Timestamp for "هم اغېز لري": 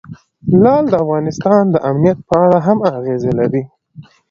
2.67-3.63